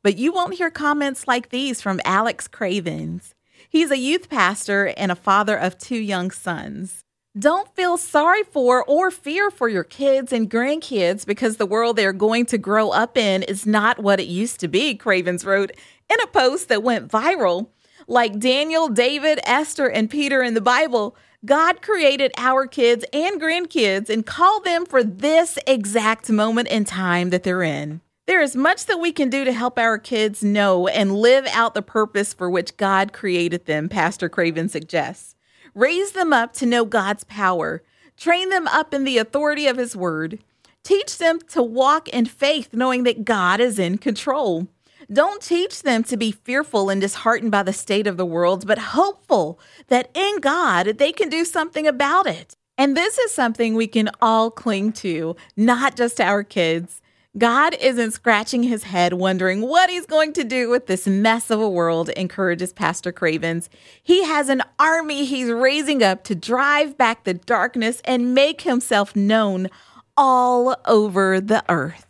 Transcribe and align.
But 0.04 0.20
you 0.20 0.32
won't 0.32 0.54
hear 0.54 0.70
comments 0.70 1.28
like 1.28 1.50
these 1.50 1.82
from 1.82 2.00
Alex 2.06 2.48
Cravens. 2.48 3.34
He's 3.68 3.90
a 3.90 3.98
youth 3.98 4.30
pastor 4.30 4.94
and 4.96 5.12
a 5.12 5.16
father 5.16 5.58
of 5.58 5.80
two 5.80 5.98
young 5.98 6.30
sons. 6.30 7.04
Don't 7.36 7.74
feel 7.76 7.98
sorry 7.98 8.44
for 8.44 8.86
or 8.86 9.10
fear 9.10 9.50
for 9.50 9.68
your 9.68 9.84
kids 9.84 10.32
and 10.32 10.48
grandkids 10.48 11.26
because 11.26 11.58
the 11.58 11.66
world 11.66 11.96
they're 11.96 12.14
going 12.14 12.46
to 12.46 12.60
grow 12.60 12.92
up 12.92 13.18
in 13.18 13.42
is 13.42 13.66
not 13.66 13.98
what 13.98 14.20
it 14.20 14.28
used 14.28 14.60
to 14.60 14.68
be, 14.68 14.94
Cravens 14.94 15.46
wrote 15.46 15.72
in 16.12 16.22
a 16.22 16.28
post 16.28 16.70
that 16.70 16.84
went 16.84 17.10
viral. 17.10 17.70
Like 18.08 18.40
Daniel, 18.40 18.88
David, 18.88 19.40
Esther, 19.46 19.88
and 19.88 20.10
Peter 20.10 20.44
in 20.44 20.54
the 20.54 20.62
Bible, 20.62 21.16
God 21.44 21.82
created 21.82 22.32
our 22.38 22.68
kids 22.68 23.04
and 23.12 23.42
grandkids 23.42 24.10
and 24.10 24.26
called 24.26 24.64
them 24.64 24.86
for 24.86 25.04
this 25.04 25.58
exact 25.66 26.30
moment 26.30 26.68
in 26.68 26.86
time 26.86 27.32
that 27.32 27.44
they're 27.44 27.64
in. 27.64 28.02
There 28.28 28.42
is 28.42 28.56
much 28.56 28.86
that 28.86 29.00
we 29.00 29.12
can 29.12 29.30
do 29.30 29.44
to 29.44 29.52
help 29.52 29.78
our 29.78 29.98
kids 29.98 30.44
know 30.44 30.88
and 30.88 31.16
live 31.16 31.46
out 31.52 31.76
the 31.76 31.82
purpose 31.82 32.34
for 32.34 32.50
which 32.50 32.78
God 32.78 33.14
created 33.14 33.66
them, 33.66 33.90
Pastor 33.90 34.30
Craven 34.30 34.70
suggests. 34.70 35.36
Raise 35.76 36.12
them 36.12 36.34
up 36.34 36.54
to 36.54 36.66
know 36.66 36.86
God's 36.86 37.24
power, 37.26 37.84
train 38.18 38.50
them 38.50 38.68
up 38.68 38.94
in 38.94 39.04
the 39.04 39.18
authority 39.18 39.68
of 39.68 39.78
His 39.78 39.96
word, 39.96 40.40
teach 40.84 41.18
them 41.18 41.40
to 41.50 41.62
walk 41.62 42.08
in 42.10 42.26
faith, 42.26 42.70
knowing 42.74 43.04
that 43.04 43.26
God 43.26 43.60
is 43.60 43.78
in 43.78 43.98
control. 43.98 44.68
Don't 45.12 45.42
teach 45.42 45.84
them 45.84 46.04
to 46.06 46.18
be 46.18 46.32
fearful 46.32 46.90
and 46.90 47.00
disheartened 47.00 47.52
by 47.52 47.64
the 47.64 47.74
state 47.74 48.08
of 48.08 48.18
the 48.18 48.26
world, 48.26 48.66
but 48.66 48.78
hopeful 48.78 49.60
that 49.88 50.10
in 50.14 50.40
God 50.40 50.98
they 50.98 51.12
can 51.12 51.30
do 51.30 51.46
something 51.46 51.88
about 51.88 52.28
it. 52.28 52.56
And 52.78 52.98
this 52.98 53.18
is 53.18 53.32
something 53.32 53.76
we 53.76 53.88
can 53.88 54.10
all 54.22 54.52
cling 54.52 54.92
to, 54.94 55.36
not 55.56 55.96
just 55.96 56.20
our 56.20 56.44
kids. 56.44 57.02
God 57.38 57.76
isn't 57.82 58.12
scratching 58.12 58.64
his 58.64 58.84
head 58.84 59.14
wondering 59.14 59.62
what 59.62 59.90
he's 59.90 60.06
going 60.06 60.32
to 60.34 60.46
do 60.46 60.70
with 60.70 60.88
this 60.88 61.06
mess 61.06 61.52
of 61.52 61.60
a 61.60 61.70
world, 61.70 62.10
encourages 62.10 62.72
Pastor 62.72 63.12
Cravens. 63.12 63.70
He 64.02 64.24
has 64.24 64.48
an 64.48 64.62
army 64.80 65.26
he's 65.26 65.50
raising 65.50 66.02
up 66.02 66.24
to 66.26 66.36
drive 66.36 66.98
back 66.98 67.26
the 67.26 67.34
darkness 67.34 68.02
and 68.06 68.34
make 68.34 68.62
himself 68.62 69.16
known 69.18 69.70
all 70.16 70.78
over 70.86 71.42
the 71.42 71.64
earth. 71.68 72.06